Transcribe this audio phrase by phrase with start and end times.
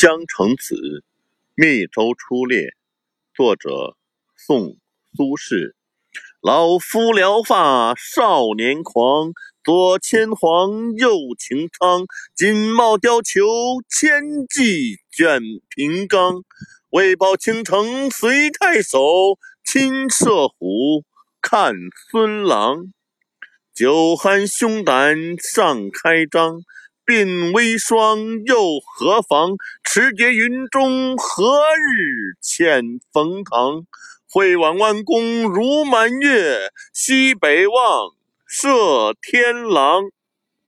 [0.00, 0.76] 江城子·
[1.56, 2.72] 密州出猎，
[3.34, 3.96] 作者
[4.36, 4.66] 宋·
[5.16, 5.72] 苏轼。
[6.40, 9.32] 老夫聊发少年狂，
[9.64, 12.06] 左牵黄，右擎苍。
[12.36, 13.42] 锦帽貂裘，
[13.88, 16.44] 千骑卷平冈。
[16.90, 19.00] 为报倾城随太守，
[19.64, 21.02] 亲射虎，
[21.42, 21.74] 看
[22.12, 22.92] 孙郎。
[23.74, 26.60] 酒酣胸胆尚开张。
[27.08, 29.56] 鬓微霜又何妨？
[29.82, 33.86] 持节云中何日遣冯唐？
[34.30, 38.10] 会挽弯弓如满月，西北望，
[38.46, 40.02] 射天狼。